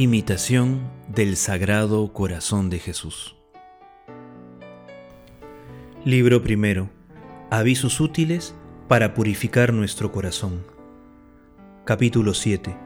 Imitación 0.00 0.88
del 1.08 1.36
Sagrado 1.36 2.12
Corazón 2.12 2.70
de 2.70 2.78
Jesús. 2.78 3.34
Libro 6.04 6.40
primero. 6.40 6.88
Avisos 7.50 8.00
útiles 8.00 8.54
para 8.86 9.12
purificar 9.12 9.72
nuestro 9.72 10.12
corazón. 10.12 10.64
Capítulo 11.84 12.34
7. 12.34 12.76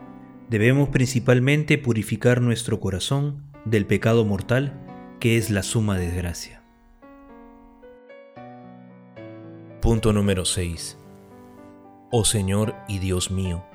Debemos 0.49 0.89
principalmente 0.89 1.77
purificar 1.77 2.41
nuestro 2.41 2.81
corazón 2.81 3.43
del 3.67 3.85
pecado 3.85 4.25
mortal 4.25 4.81
que 5.21 5.37
es 5.37 5.51
la 5.51 5.63
suma 5.63 5.99
desgracia. 5.99 6.63
Punto 9.83 10.15
número 10.15 10.47
6. 10.47 10.97
Oh 12.11 12.25
Señor 12.25 12.75
y 12.89 13.01
Dios 13.01 13.31
mío, 13.31 13.67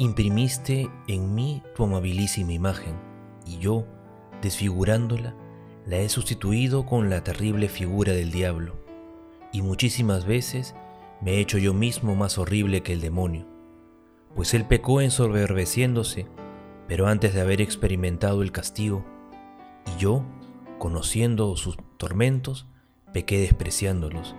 imprimiste 0.00 0.90
en 1.08 1.34
mí 1.34 1.62
tu 1.76 1.84
amabilísima 1.84 2.54
imagen, 2.54 2.94
y 3.44 3.58
yo, 3.58 3.86
desfigurándola, 4.40 5.36
la 5.84 5.98
he 5.98 6.08
sustituido 6.08 6.86
con 6.86 7.10
la 7.10 7.22
terrible 7.22 7.68
figura 7.68 8.14
del 8.14 8.32
diablo, 8.32 8.76
y 9.52 9.60
muchísimas 9.60 10.24
veces 10.24 10.74
me 11.20 11.32
he 11.32 11.40
hecho 11.40 11.58
yo 11.58 11.74
mismo 11.74 12.14
más 12.14 12.38
horrible 12.38 12.82
que 12.82 12.94
el 12.94 13.02
demonio, 13.02 13.46
pues 14.34 14.54
él 14.54 14.64
pecó 14.64 15.02
ensoberbeciéndose, 15.02 16.26
pero 16.88 17.06
antes 17.06 17.34
de 17.34 17.42
haber 17.42 17.60
experimentado 17.60 18.40
el 18.40 18.52
castigo, 18.52 19.04
y 19.84 20.00
yo, 20.00 20.24
conociendo 20.78 21.54
sus 21.56 21.76
tormentos, 21.98 22.66
pequé 23.12 23.38
despreciándolos. 23.38 24.34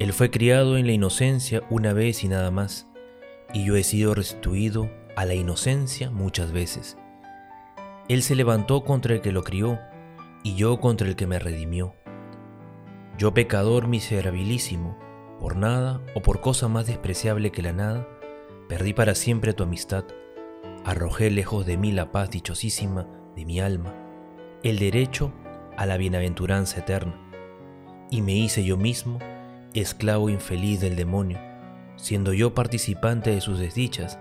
Él 0.00 0.12
fue 0.12 0.32
criado 0.32 0.76
en 0.76 0.86
la 0.86 0.92
inocencia 0.92 1.62
una 1.70 1.92
vez 1.92 2.24
y 2.24 2.28
nada 2.28 2.50
más, 2.50 2.88
y 3.54 3.64
yo 3.64 3.76
he 3.76 3.84
sido 3.84 4.12
restituido 4.12 4.90
a 5.16 5.24
la 5.24 5.34
inocencia 5.34 6.10
muchas 6.10 6.52
veces. 6.52 6.98
Él 8.08 8.22
se 8.22 8.36
levantó 8.36 8.84
contra 8.84 9.14
el 9.14 9.22
que 9.22 9.32
lo 9.32 9.42
crió, 9.42 9.80
y 10.44 10.54
yo 10.54 10.78
contra 10.78 11.08
el 11.08 11.16
que 11.16 11.26
me 11.26 11.38
redimió. 11.38 11.96
Yo 13.18 13.32
pecador 13.32 13.88
miserabilísimo, 13.88 14.96
por 15.40 15.56
nada 15.56 16.02
o 16.14 16.20
por 16.20 16.40
cosa 16.40 16.68
más 16.68 16.86
despreciable 16.86 17.50
que 17.50 17.62
la 17.62 17.72
nada, 17.72 18.06
perdí 18.68 18.92
para 18.92 19.14
siempre 19.14 19.54
tu 19.54 19.64
amistad, 19.64 20.04
arrojé 20.84 21.30
lejos 21.30 21.64
de 21.64 21.78
mí 21.78 21.92
la 21.92 22.12
paz 22.12 22.30
dichosísima 22.30 23.08
de 23.34 23.46
mi 23.46 23.58
alma, 23.58 23.94
el 24.62 24.78
derecho 24.78 25.32
a 25.78 25.86
la 25.86 25.96
bienaventuranza 25.96 26.80
eterna, 26.80 27.18
y 28.10 28.20
me 28.20 28.34
hice 28.34 28.64
yo 28.64 28.76
mismo 28.76 29.18
esclavo 29.72 30.28
infeliz 30.28 30.80
del 30.80 30.94
demonio, 30.94 31.38
siendo 31.96 32.34
yo 32.34 32.54
participante 32.54 33.30
de 33.30 33.40
sus 33.40 33.58
desdichas 33.58 34.18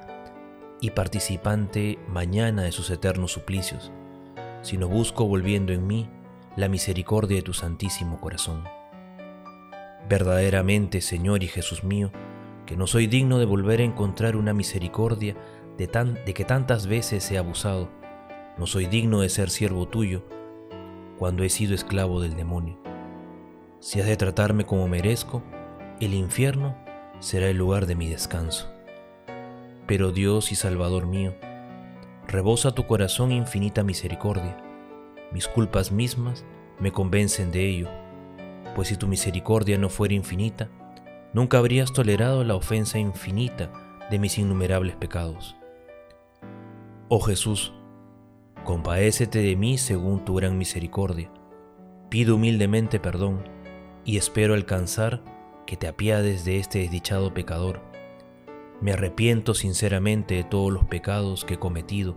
y 0.81 0.92
participante 0.92 2.00
mañana 2.08 2.64
de 2.64 2.72
sus 2.72 2.90
eternos 2.90 3.31
suplicios, 3.31 3.92
sino 4.62 4.88
busco 4.88 5.26
volviendo 5.26 5.73
en 5.73 5.88
mí 5.88 6.09
la 6.56 6.70
misericordia 6.70 7.38
de 7.38 7.44
tu 7.44 7.54
santísimo 7.54 8.20
corazón. 8.20 8.64
Verdaderamente, 10.08 11.02
Señor 11.02 11.44
y 11.44 11.48
Jesús 11.48 11.84
mío, 11.84 12.12
que 12.66 12.78
no 12.78 12.88
soy 12.88 13.08
digno 13.08 13.40
de 13.40 13.45
volver 13.45 13.80
a 13.80 13.84
encontrar 13.84 14.36
una 14.36 14.54
misericordia 14.54 15.36
de, 15.78 15.88
tan, 15.88 16.16
de 16.26 16.34
que 16.34 16.45
tantas 16.45 16.88
veces 16.88 17.30
he 17.32 17.38
abusado, 17.38 17.89
no 18.58 18.66
soy 18.67 18.86
digno 18.86 19.22
de 19.22 19.30
ser 19.30 19.50
siervo 19.50 19.88
tuyo 19.88 20.23
cuando 21.17 21.44
he 21.44 21.50
sido 21.50 21.73
esclavo 21.73 22.22
del 22.22 22.36
demonio. 22.36 22.78
Si 23.80 24.00
has 24.00 24.08
de 24.08 24.17
tratarme 24.17 24.66
como 24.66 24.88
merezco, 24.88 25.44
el 26.00 26.14
infierno 26.14 26.76
será 27.20 27.48
el 27.48 27.58
lugar 27.58 27.86
de 27.86 27.95
mi 27.95 28.10
descanso. 28.10 28.75
Pero 29.88 30.11
Dios 30.11 30.52
y 30.52 30.55
Salvador 30.55 31.05
mío, 31.05 31.36
rebosa 32.28 32.73
tu 32.73 32.88
corazón 32.88 33.31
infinita 33.31 33.83
misericordia. 33.83 34.58
Mis 35.31 35.47
culpas 35.47 35.92
mismas 35.92 36.45
me 36.80 36.92
convencen 36.92 37.52
de 37.52 37.69
ello, 37.69 37.89
pues 38.75 38.89
si 38.89 38.97
tu 38.97 39.08
misericordia 39.08 39.77
no 39.77 39.89
fuera 39.89 40.14
infinita, 40.14 40.70
nunca 41.33 41.58
habrías 41.58 41.93
tolerado 41.93 42.43
la 42.43 42.55
ofensa 42.55 42.99
infinita 42.99 43.71
de 44.10 44.20
mis 44.20 44.37
innumerables 44.37 44.95
pecados. 44.95 45.55
Oh 47.08 47.20
Jesús, 47.20 47.73
compadécete 48.64 49.39
de 49.39 49.55
mí 49.55 49.77
según 49.77 50.26
tu 50.26 50.36
gran 50.36 50.58
misericordia. 50.58 51.31
Pido 52.10 52.36
humildemente 52.36 52.99
perdón 52.99 53.43
y 54.04 54.17
espero 54.17 54.54
alcanzar 54.54 55.23
que 55.65 55.77
te 55.77 55.87
apiades 55.87 56.45
de 56.45 56.60
este 56.60 56.80
desdichado 56.80 57.33
pecador. 57.33 57.81
Me 58.86 58.94
arrepiento 58.94 59.56
sinceramente 59.56 60.36
de 60.36 60.44
todos 60.44 60.72
los 60.72 60.86
pecados 60.86 61.44
que 61.44 61.56
he 61.56 61.58
cometido 61.58 62.16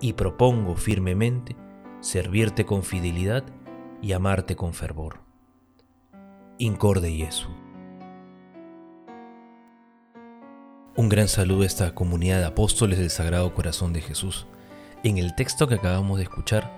y 0.00 0.12
propongo 0.12 0.76
firmemente 0.76 1.56
servirte 1.98 2.64
con 2.64 2.84
fidelidad 2.84 3.42
y 4.00 4.12
amarte 4.12 4.54
con 4.54 4.72
fervor. 4.72 5.18
Incorde 6.58 7.10
Jesús. 7.10 7.50
Un 10.94 11.08
gran 11.08 11.26
saludo 11.26 11.62
a 11.62 11.66
esta 11.66 11.92
comunidad 11.92 12.38
de 12.38 12.46
apóstoles 12.46 13.00
del 13.00 13.10
Sagrado 13.10 13.52
Corazón 13.52 13.92
de 13.92 14.00
Jesús. 14.00 14.46
En 15.02 15.18
el 15.18 15.34
texto 15.34 15.66
que 15.66 15.74
acabamos 15.74 16.18
de 16.18 16.22
escuchar, 16.22 16.70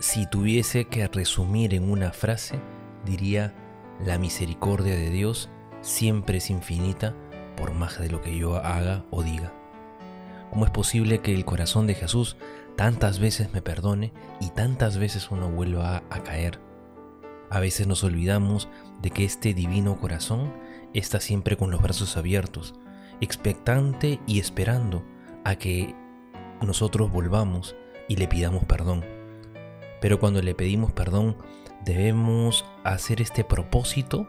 si 0.00 0.28
tuviese 0.28 0.86
que 0.86 1.06
resumir 1.06 1.72
en 1.72 1.88
una 1.88 2.10
frase, 2.10 2.58
diría 3.06 3.54
la 4.04 4.18
misericordia 4.18 4.96
de 4.96 5.10
Dios 5.10 5.48
siempre 5.82 6.38
es 6.38 6.50
infinita 6.50 7.14
por 7.60 7.74
más 7.74 8.00
de 8.00 8.08
lo 8.08 8.22
que 8.22 8.36
yo 8.36 8.56
haga 8.56 9.04
o 9.10 9.22
diga. 9.22 9.52
¿Cómo 10.50 10.64
es 10.64 10.70
posible 10.70 11.20
que 11.20 11.34
el 11.34 11.44
corazón 11.44 11.86
de 11.86 11.94
Jesús 11.94 12.36
tantas 12.74 13.18
veces 13.20 13.52
me 13.52 13.60
perdone 13.60 14.12
y 14.40 14.48
tantas 14.48 14.96
veces 14.96 15.30
uno 15.30 15.50
vuelva 15.50 16.02
a, 16.08 16.22
caer? 16.22 16.58
A 17.50 17.60
veces 17.60 17.86
nos 17.86 18.02
olvidamos 18.02 18.68
de 19.02 19.10
que 19.10 19.24
este 19.24 19.52
divino 19.52 20.00
corazón 20.00 20.52
está 20.94 21.20
siempre 21.20 21.56
con 21.58 21.70
los 21.70 21.82
brazos 21.82 22.16
abiertos, 22.16 22.74
expectante 23.20 24.20
y 24.26 24.40
esperando 24.40 25.04
a 25.44 25.56
que 25.56 25.94
nosotros 26.62 27.12
volvamos 27.12 27.76
y 28.08 28.16
le 28.16 28.26
pidamos 28.26 28.64
perdón. 28.64 29.04
Pero 30.00 30.18
cuando 30.18 30.40
le 30.40 30.54
pedimos 30.54 30.92
perdón, 30.92 31.36
debemos 31.84 32.64
hacer 32.84 33.20
este 33.20 33.44
propósito 33.44 34.26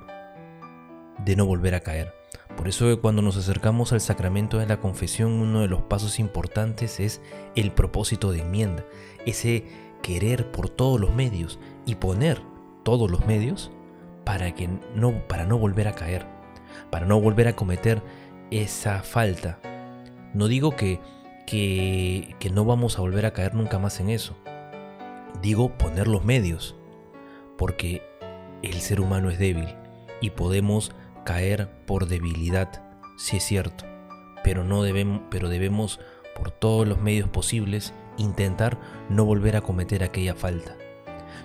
de 1.24 1.36
no 1.38 1.46
volver 1.46 1.76
a 1.76 1.80
caer. 1.80 2.21
Por 2.62 2.68
eso 2.68 3.02
cuando 3.02 3.24
nos 3.24 3.38
acercamos 3.38 3.92
al 3.92 4.02
sacramento 4.02 4.60
de 4.60 4.68
la 4.68 4.80
confesión, 4.80 5.32
uno 5.32 5.62
de 5.62 5.68
los 5.68 5.82
pasos 5.82 6.20
importantes 6.20 7.00
es 7.00 7.20
el 7.56 7.72
propósito 7.72 8.32
de 8.32 8.42
enmienda, 8.42 8.86
ese 9.26 9.66
querer 10.04 10.52
por 10.52 10.70
todos 10.70 11.02
los 11.02 11.12
medios 11.12 11.58
y 11.88 11.96
poner 11.96 12.40
todos 12.84 13.10
los 13.10 13.26
medios 13.26 13.72
para 14.26 14.54
que 14.54 14.70
no 14.94 15.28
para 15.28 15.48
no 15.48 15.58
volver 15.58 15.88
a 15.88 15.96
caer, 15.96 16.28
para 16.92 17.08
no 17.08 17.20
volver 17.20 17.48
a 17.48 17.56
cometer 17.56 18.04
esa 18.52 19.02
falta. 19.02 19.60
No 20.36 20.48
digo 20.48 20.76
que, 20.76 21.00
que, 21.48 22.36
que 22.38 22.52
no 22.52 22.64
vamos 22.64 23.00
a 23.00 23.02
volver 23.02 23.26
a 23.26 23.34
caer 23.34 23.56
nunca 23.56 23.80
más 23.80 24.00
en 24.00 24.12
eso. 24.12 24.38
Digo 25.42 25.80
poner 25.80 26.08
los 26.08 26.26
medios 26.26 26.76
porque 27.58 28.04
el 28.62 28.76
ser 28.82 29.02
humano 29.02 29.32
es 29.32 29.40
débil 29.40 29.76
y 30.22 30.30
podemos 30.30 30.92
caer 31.24 31.70
por 31.86 32.08
debilidad, 32.08 32.84
si 33.18 33.38
es 33.38 33.44
cierto, 33.44 33.86
pero, 34.44 34.64
no 34.64 34.84
debemos, 34.84 35.22
pero 35.30 35.50
debemos 35.50 36.00
por 36.36 36.52
todos 36.52 36.88
los 36.88 37.00
medios 37.00 37.30
posibles 37.30 37.94
intentar 38.18 38.80
no 39.10 39.26
volver 39.26 39.56
a 39.56 39.62
cometer 39.62 40.04
aquella 40.04 40.36
falta. 40.36 40.76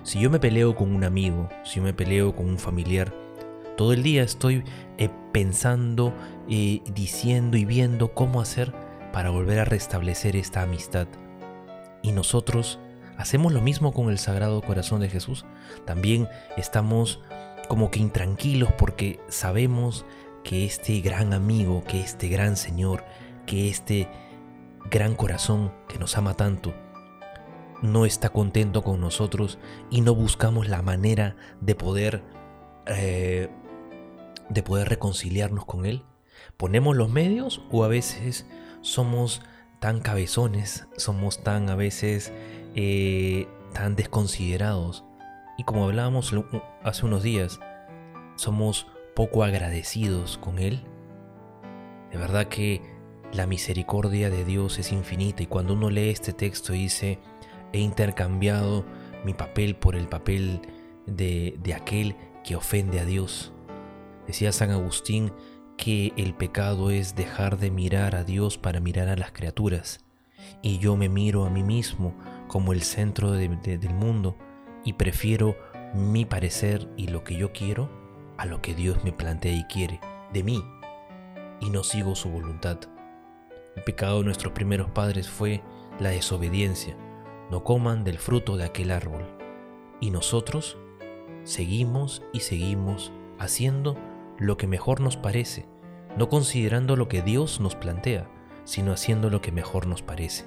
Si 0.03 0.19
yo 0.19 0.29
me 0.29 0.39
peleo 0.39 0.75
con 0.75 0.95
un 0.95 1.03
amigo, 1.03 1.49
si 1.63 1.77
yo 1.77 1.83
me 1.83 1.93
peleo 1.93 2.35
con 2.35 2.47
un 2.47 2.59
familiar, 2.59 3.13
todo 3.75 3.93
el 3.93 4.03
día 4.03 4.23
estoy 4.23 4.63
eh, 4.97 5.09
pensando, 5.31 6.13
eh, 6.49 6.81
diciendo 6.93 7.57
y 7.57 7.65
viendo 7.65 8.13
cómo 8.13 8.41
hacer 8.41 8.73
para 9.13 9.29
volver 9.29 9.59
a 9.59 9.65
restablecer 9.65 10.35
esta 10.35 10.63
amistad. 10.63 11.07
Y 12.01 12.11
nosotros 12.11 12.79
¿Hacemos 13.17 13.51
lo 13.51 13.61
mismo 13.61 13.93
con 13.93 14.11
el 14.11 14.19
Sagrado 14.19 14.61
Corazón 14.61 15.01
de 15.01 15.09
Jesús? 15.09 15.43
También 15.85 16.29
estamos 16.55 17.19
como 17.67 17.91
que 17.91 17.99
intranquilos 17.99 18.71
porque 18.73 19.19
sabemos 19.27 20.05
que 20.43 20.65
este 20.65 20.99
gran 21.01 21.33
amigo, 21.33 21.83
que 21.83 22.01
este 22.01 22.27
gran 22.29 22.55
Señor, 22.55 23.03
que 23.45 23.69
este 23.69 24.09
gran 24.89 25.15
corazón 25.15 25.73
que 25.87 25.97
nos 25.99 26.17
ama 26.17 26.35
tanto, 26.35 26.73
no 27.81 28.05
está 28.05 28.29
contento 28.29 28.83
con 28.83 28.99
nosotros 28.99 29.59
y 29.89 30.01
no 30.01 30.15
buscamos 30.15 30.67
la 30.67 30.81
manera 30.81 31.35
de 31.61 31.75
poder 31.75 32.23
eh, 32.87 33.49
de 34.49 34.63
poder 34.63 34.87
reconciliarnos 34.89 35.65
con 35.65 35.85
él. 35.85 36.03
Ponemos 36.55 36.95
los 36.95 37.09
medios 37.09 37.61
o 37.71 37.83
a 37.83 37.87
veces 37.87 38.45
somos 38.81 39.41
tan 39.79 39.99
cabezones, 39.99 40.87
somos 40.95 41.43
tan 41.43 41.69
a 41.69 41.75
veces 41.75 42.31
eh, 42.75 43.47
tan 43.73 43.95
desconsiderados. 43.95 45.03
Y 45.57 45.63
como 45.63 45.85
hablábamos 45.85 46.33
hace 46.83 47.05
unos 47.05 47.23
días, 47.23 47.59
somos 48.35 48.87
poco 49.15 49.43
agradecidos 49.43 50.37
con 50.37 50.59
Él. 50.59 50.83
De 52.11 52.17
verdad 52.17 52.47
que 52.47 52.81
la 53.33 53.47
misericordia 53.47 54.29
de 54.29 54.45
Dios 54.45 54.77
es 54.77 54.91
infinita 54.91 55.43
y 55.43 55.47
cuando 55.47 55.73
uno 55.73 55.89
lee 55.89 56.09
este 56.09 56.31
texto 56.31 56.73
dice, 56.73 57.19
He 57.73 57.79
intercambiado 57.79 58.85
mi 59.25 59.33
papel 59.33 59.75
por 59.75 59.95
el 59.95 60.07
papel 60.07 60.61
de, 61.05 61.57
de 61.61 61.73
aquel 61.73 62.15
que 62.43 62.55
ofende 62.55 62.99
a 62.99 63.05
Dios. 63.05 63.51
Decía 64.27 64.51
San 64.51 64.71
Agustín 64.71 65.33
que 65.75 66.13
el 66.15 66.33
pecado 66.33 66.91
es 66.91 67.15
dejar 67.15 67.57
de 67.57 67.71
mirar 67.71 68.15
a 68.15 68.23
Dios 68.23 68.57
para 68.57 68.79
mirar 68.79 69.09
a 69.09 69.17
las 69.17 69.31
criaturas. 69.31 70.05
Y 70.61 70.77
yo 70.77 70.95
me 70.95 71.09
miro 71.09 71.45
a 71.45 71.49
mí 71.49 71.63
mismo 71.63 72.13
como 72.47 72.71
el 72.73 72.83
centro 72.83 73.31
del 73.31 73.93
mundo 73.93 74.37
y 74.87 74.93
prefiero 74.93 75.57
mi 75.93 76.23
parecer 76.23 76.87
y 76.95 77.09
lo 77.09 77.25
que 77.25 77.35
yo 77.35 77.51
quiero 77.51 77.89
a 78.37 78.45
lo 78.45 78.61
que 78.61 78.73
Dios 78.73 79.03
me 79.03 79.11
plantea 79.11 79.51
y 79.51 79.65
quiere 79.65 79.99
de 80.31 80.43
mí 80.43 80.63
y 81.59 81.69
no 81.71 81.83
sigo 81.83 82.15
su 82.15 82.29
voluntad. 82.29 82.79
El 83.75 83.83
pecado 83.83 84.19
de 84.19 84.23
nuestros 84.23 84.53
primeros 84.53 84.89
padres 84.91 85.29
fue 85.29 85.61
la 85.99 86.11
desobediencia. 86.11 86.95
No 87.51 87.65
coman 87.65 88.05
del 88.05 88.17
fruto 88.17 88.55
de 88.55 88.63
aquel 88.63 88.91
árbol. 88.91 89.27
Y 89.99 90.09
nosotros 90.09 90.77
seguimos 91.43 92.23
y 92.31 92.39
seguimos 92.39 93.11
haciendo 93.39 93.97
lo 94.37 94.55
que 94.55 94.67
mejor 94.67 95.01
nos 95.01 95.17
parece, 95.17 95.67
no 96.15 96.29
considerando 96.29 96.95
lo 96.95 97.09
que 97.09 97.21
Dios 97.21 97.59
nos 97.59 97.75
plantea, 97.75 98.29
sino 98.63 98.93
haciendo 98.93 99.29
lo 99.29 99.41
que 99.41 99.51
mejor 99.51 99.85
nos 99.85 100.01
parece. 100.01 100.45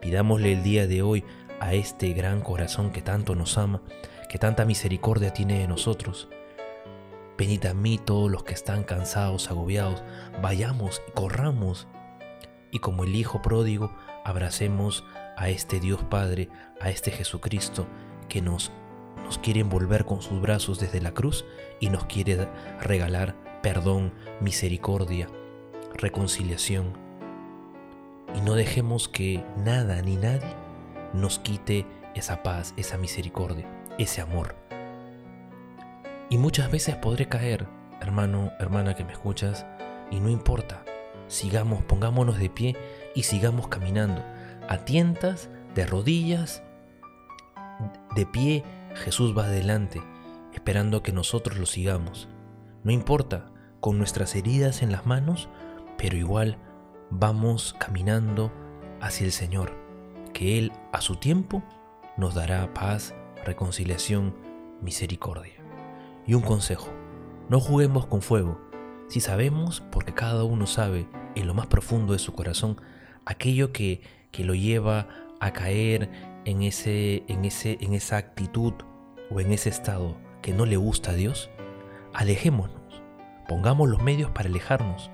Pidámosle 0.00 0.52
el 0.54 0.62
día 0.62 0.86
de 0.86 1.02
hoy 1.02 1.22
a 1.64 1.72
este 1.72 2.12
gran 2.12 2.42
corazón 2.42 2.90
que 2.90 3.00
tanto 3.00 3.34
nos 3.34 3.56
ama, 3.56 3.80
que 4.28 4.38
tanta 4.38 4.66
misericordia 4.66 5.32
tiene 5.32 5.60
de 5.60 5.66
nosotros. 5.66 6.28
Venid 7.38 7.64
a 7.64 7.72
mí 7.72 7.96
todos 7.96 8.30
los 8.30 8.44
que 8.44 8.52
están 8.52 8.84
cansados, 8.84 9.50
agobiados, 9.50 10.02
vayamos 10.42 11.00
y 11.08 11.12
corramos. 11.12 11.88
Y 12.70 12.80
como 12.80 13.04
el 13.04 13.16
Hijo 13.16 13.40
pródigo, 13.40 13.90
abracemos 14.26 15.04
a 15.38 15.48
este 15.48 15.80
Dios 15.80 16.02
Padre, 16.02 16.50
a 16.82 16.90
este 16.90 17.10
Jesucristo 17.10 17.86
que 18.28 18.42
nos, 18.42 18.70
nos 19.24 19.38
quiere 19.38 19.60
envolver 19.60 20.04
con 20.04 20.20
sus 20.20 20.42
brazos 20.42 20.78
desde 20.78 21.00
la 21.00 21.14
cruz 21.14 21.46
y 21.80 21.88
nos 21.88 22.04
quiere 22.04 22.46
regalar 22.82 23.36
perdón, 23.62 24.12
misericordia, 24.38 25.28
reconciliación. 25.94 26.92
Y 28.34 28.42
no 28.42 28.52
dejemos 28.52 29.08
que 29.08 29.42
nada 29.56 30.02
ni 30.02 30.16
nadie 30.16 30.63
nos 31.14 31.38
quite 31.38 31.86
esa 32.14 32.42
paz, 32.42 32.74
esa 32.76 32.98
misericordia, 32.98 33.66
ese 33.98 34.20
amor. 34.20 34.56
Y 36.28 36.38
muchas 36.38 36.70
veces 36.70 36.96
podré 36.96 37.28
caer, 37.28 37.66
hermano, 38.00 38.52
hermana 38.58 38.94
que 38.94 39.04
me 39.04 39.12
escuchas, 39.12 39.64
y 40.10 40.20
no 40.20 40.28
importa. 40.28 40.84
Sigamos, 41.28 41.82
pongámonos 41.84 42.38
de 42.38 42.50
pie 42.50 42.76
y 43.14 43.22
sigamos 43.22 43.68
caminando. 43.68 44.22
A 44.68 44.78
tientas, 44.78 45.48
de 45.74 45.86
rodillas, 45.86 46.62
de 48.14 48.26
pie, 48.26 48.64
Jesús 48.94 49.36
va 49.36 49.44
adelante, 49.44 50.02
esperando 50.52 51.02
que 51.02 51.12
nosotros 51.12 51.58
lo 51.58 51.66
sigamos. 51.66 52.28
No 52.82 52.92
importa, 52.92 53.50
con 53.80 53.98
nuestras 53.98 54.34
heridas 54.34 54.82
en 54.82 54.92
las 54.92 55.06
manos, 55.06 55.48
pero 55.96 56.16
igual 56.16 56.58
vamos 57.10 57.74
caminando 57.78 58.52
hacia 59.00 59.26
el 59.26 59.32
Señor, 59.32 59.83
que 60.34 60.58
Él 60.58 60.72
a 60.92 61.00
su 61.00 61.16
tiempo 61.16 61.62
nos 62.18 62.34
dará 62.34 62.74
paz, 62.74 63.14
reconciliación, 63.46 64.34
misericordia. 64.82 65.54
Y 66.26 66.34
un 66.34 66.42
consejo, 66.42 66.90
no 67.48 67.60
juguemos 67.60 68.06
con 68.06 68.20
fuego, 68.20 68.60
si 69.08 69.20
sabemos, 69.20 69.82
porque 69.90 70.12
cada 70.12 70.44
uno 70.44 70.66
sabe 70.66 71.06
en 71.34 71.46
lo 71.46 71.54
más 71.54 71.68
profundo 71.68 72.12
de 72.12 72.18
su 72.18 72.34
corazón, 72.34 72.80
aquello 73.24 73.72
que, 73.72 74.02
que 74.30 74.44
lo 74.44 74.54
lleva 74.54 75.08
a 75.40 75.52
caer 75.52 76.10
en, 76.44 76.62
ese, 76.62 77.24
en, 77.28 77.44
ese, 77.44 77.78
en 77.80 77.94
esa 77.94 78.16
actitud 78.16 78.74
o 79.30 79.40
en 79.40 79.52
ese 79.52 79.68
estado 79.68 80.16
que 80.42 80.52
no 80.52 80.66
le 80.66 80.76
gusta 80.76 81.12
a 81.12 81.14
Dios, 81.14 81.50
alejémonos, 82.12 83.02
pongamos 83.48 83.88
los 83.88 84.02
medios 84.02 84.30
para 84.30 84.48
alejarnos. 84.48 85.10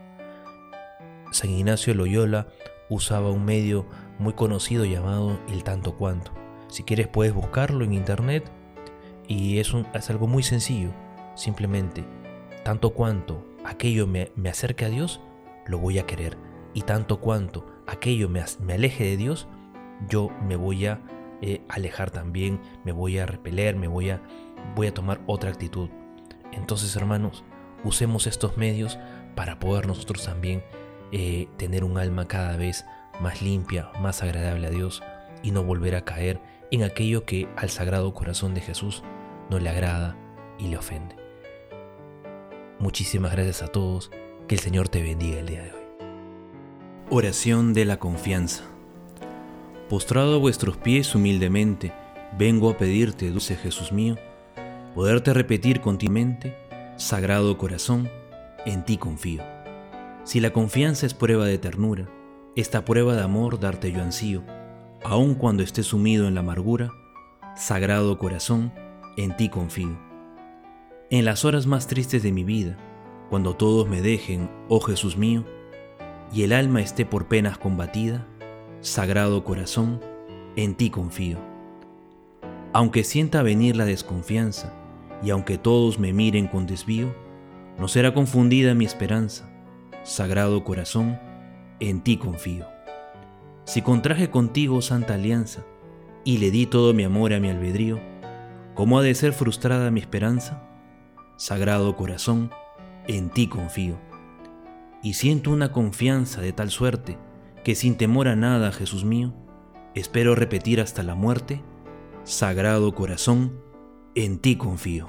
San 1.32 1.50
Ignacio 1.50 1.94
Loyola 1.94 2.48
usaba 2.88 3.30
un 3.30 3.44
medio 3.44 3.86
muy 4.20 4.34
conocido 4.34 4.84
llamado 4.84 5.40
el 5.48 5.64
tanto 5.64 5.96
cuanto. 5.96 6.32
Si 6.68 6.84
quieres 6.84 7.08
puedes 7.08 7.34
buscarlo 7.34 7.84
en 7.84 7.92
internet 7.92 8.50
y 9.26 9.58
es, 9.58 9.72
es 9.94 10.10
algo 10.10 10.26
muy 10.26 10.42
sencillo. 10.42 10.90
Simplemente, 11.34 12.04
tanto 12.62 12.90
cuanto 12.90 13.44
aquello 13.64 14.06
me, 14.06 14.30
me 14.36 14.50
acerque 14.50 14.84
a 14.84 14.90
Dios, 14.90 15.20
lo 15.66 15.78
voy 15.78 15.98
a 15.98 16.06
querer. 16.06 16.36
Y 16.74 16.82
tanto 16.82 17.20
cuanto 17.20 17.66
aquello 17.86 18.28
me, 18.28 18.44
me 18.60 18.74
aleje 18.74 19.04
de 19.04 19.16
Dios, 19.16 19.48
yo 20.08 20.30
me 20.46 20.56
voy 20.56 20.86
a 20.86 21.00
eh, 21.42 21.62
alejar 21.68 22.10
también, 22.10 22.60
me 22.84 22.92
voy 22.92 23.18
a 23.18 23.26
repeler, 23.26 23.74
me 23.76 23.88
voy 23.88 24.10
a, 24.10 24.22
voy 24.76 24.86
a 24.86 24.94
tomar 24.94 25.20
otra 25.26 25.50
actitud. 25.50 25.88
Entonces, 26.52 26.94
hermanos, 26.94 27.44
usemos 27.84 28.26
estos 28.26 28.56
medios 28.56 28.98
para 29.34 29.58
poder 29.58 29.86
nosotros 29.86 30.24
también 30.24 30.62
eh, 31.12 31.48
tener 31.56 31.84
un 31.84 31.98
alma 31.98 32.28
cada 32.28 32.56
vez 32.56 32.84
más 33.20 33.42
limpia, 33.42 33.90
más 34.00 34.22
agradable 34.22 34.66
a 34.66 34.70
Dios 34.70 35.02
y 35.42 35.50
no 35.50 35.62
volver 35.62 35.94
a 35.94 36.04
caer 36.04 36.40
en 36.70 36.82
aquello 36.82 37.24
que 37.24 37.48
al 37.56 37.70
Sagrado 37.70 38.14
Corazón 38.14 38.54
de 38.54 38.60
Jesús 38.60 39.02
no 39.50 39.58
le 39.58 39.68
agrada 39.68 40.16
y 40.58 40.68
le 40.68 40.76
ofende. 40.76 41.16
Muchísimas 42.78 43.32
gracias 43.32 43.62
a 43.62 43.68
todos, 43.68 44.10
que 44.48 44.54
el 44.54 44.60
Señor 44.60 44.88
te 44.88 45.02
bendiga 45.02 45.38
el 45.38 45.46
día 45.46 45.62
de 45.62 45.72
hoy. 45.72 45.80
Oración 47.10 47.74
de 47.74 47.84
la 47.84 47.98
confianza. 47.98 48.64
Postrado 49.88 50.36
a 50.36 50.38
vuestros 50.38 50.76
pies 50.76 51.14
humildemente, 51.14 51.92
vengo 52.38 52.70
a 52.70 52.76
pedirte, 52.76 53.30
dulce 53.30 53.56
Jesús 53.56 53.92
mío, 53.92 54.16
poderte 54.94 55.34
repetir 55.34 55.80
continuamente, 55.80 56.56
Sagrado 56.96 57.58
Corazón, 57.58 58.08
en 58.64 58.84
ti 58.84 58.96
confío. 58.96 59.42
Si 60.24 60.38
la 60.38 60.52
confianza 60.52 61.06
es 61.06 61.14
prueba 61.14 61.46
de 61.46 61.58
ternura, 61.58 62.08
esta 62.56 62.84
prueba 62.84 63.14
de 63.14 63.22
amor 63.22 63.60
darte 63.60 63.92
yo 63.92 64.02
ansío, 64.02 64.42
aun 65.04 65.34
cuando 65.34 65.62
esté 65.62 65.82
sumido 65.82 66.26
en 66.26 66.34
la 66.34 66.40
amargura, 66.40 66.90
Sagrado 67.56 68.18
Corazón, 68.18 68.72
en 69.16 69.36
ti 69.36 69.48
confío. 69.48 69.98
En 71.10 71.24
las 71.24 71.44
horas 71.44 71.66
más 71.66 71.86
tristes 71.86 72.22
de 72.22 72.32
mi 72.32 72.44
vida, 72.44 72.76
cuando 73.28 73.54
todos 73.54 73.88
me 73.88 74.02
dejen, 74.02 74.50
oh 74.68 74.80
Jesús 74.80 75.16
mío, 75.16 75.44
y 76.32 76.42
el 76.42 76.52
alma 76.52 76.80
esté 76.80 77.06
por 77.06 77.28
penas 77.28 77.58
combatida, 77.58 78.26
Sagrado 78.80 79.44
Corazón, 79.44 80.00
en 80.56 80.74
ti 80.74 80.90
confío. 80.90 81.38
Aunque 82.72 83.04
sienta 83.04 83.42
venir 83.42 83.76
la 83.76 83.84
desconfianza, 83.84 84.72
y 85.22 85.30
aunque 85.30 85.58
todos 85.58 85.98
me 85.98 86.12
miren 86.12 86.48
con 86.48 86.66
desvío, 86.66 87.14
no 87.78 87.88
será 87.88 88.14
confundida 88.14 88.74
mi 88.74 88.84
esperanza. 88.84 89.50
Sagrado 90.02 90.64
Corazón, 90.64 91.18
en 91.80 92.02
ti 92.02 92.16
confío. 92.16 92.66
Si 93.64 93.82
contraje 93.82 94.30
contigo 94.30 94.82
santa 94.82 95.14
alianza, 95.14 95.64
y 96.24 96.38
le 96.38 96.50
di 96.50 96.66
todo 96.66 96.92
mi 96.92 97.04
amor 97.04 97.32
a 97.32 97.40
mi 97.40 97.48
albedrío, 97.48 97.98
¿cómo 98.74 98.98
ha 98.98 99.02
de 99.02 99.14
ser 99.14 99.32
frustrada 99.32 99.90
mi 99.90 100.00
esperanza? 100.00 100.62
Sagrado 101.36 101.96
Corazón, 101.96 102.50
en 103.06 103.30
ti 103.30 103.46
confío. 103.46 103.98
Y 105.02 105.14
siento 105.14 105.50
una 105.50 105.72
confianza 105.72 106.42
de 106.42 106.52
tal 106.52 106.70
suerte 106.70 107.18
que 107.64 107.74
sin 107.74 107.96
temor 107.96 108.28
a 108.28 108.36
nada, 108.36 108.72
Jesús 108.72 109.04
mío, 109.04 109.32
espero 109.94 110.34
repetir 110.34 110.80
hasta 110.80 111.02
la 111.02 111.14
muerte, 111.14 111.62
Sagrado 112.24 112.94
Corazón, 112.94 113.60
en 114.14 114.38
ti 114.38 114.56
confío. 114.56 115.08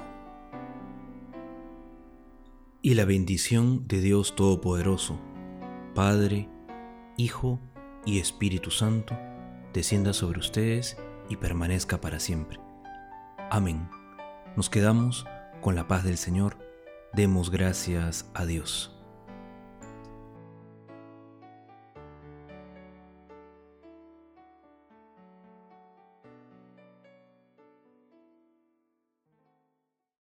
Y 2.80 2.94
la 2.94 3.04
bendición 3.04 3.86
de 3.86 4.00
Dios 4.00 4.34
Todopoderoso, 4.34 5.20
Padre, 5.94 6.48
Hijo 7.22 7.60
y 8.04 8.18
Espíritu 8.18 8.72
Santo, 8.72 9.16
descienda 9.72 10.12
sobre 10.12 10.40
ustedes 10.40 10.96
y 11.28 11.36
permanezca 11.36 12.00
para 12.00 12.18
siempre. 12.18 12.58
Amén. 13.48 13.88
Nos 14.56 14.68
quedamos 14.68 15.24
con 15.60 15.76
la 15.76 15.86
paz 15.86 16.02
del 16.02 16.18
Señor, 16.18 16.58
demos 17.12 17.50
gracias 17.50 18.28
a 18.34 18.44
Dios. 18.44 19.01